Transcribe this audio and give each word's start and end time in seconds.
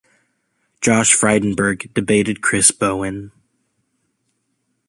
Josh 0.81 1.15
Frydenberg 1.15 1.93
debated 1.93 2.41
Chris 2.41 2.71
Bowen. 2.71 3.31